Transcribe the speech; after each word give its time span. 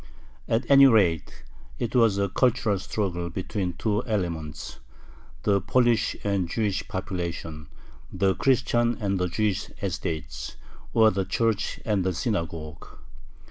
At 0.47 0.65
any 0.67 0.87
rate, 0.87 1.43
it 1.77 1.93
was 1.95 2.17
a 2.17 2.27
cultural 2.27 2.79
struggle 2.79 3.29
between 3.29 3.73
two 3.73 4.03
elements: 4.07 4.79
the 5.43 5.61
Polish 5.61 6.15
and 6.23 6.47
the 6.47 6.51
Jewish 6.51 6.87
population, 6.87 7.67
the 8.11 8.33
Christian 8.33 8.97
and 8.99 9.19
the 9.19 9.27
Jewish 9.27 9.69
estates, 9.79 10.55
or 10.95 11.11
the 11.11 11.25
Church 11.25 11.79
and 11.85 12.03
the 12.03 12.13
Synagogue. 12.15 12.87